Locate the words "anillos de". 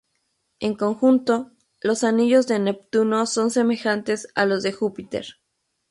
2.03-2.57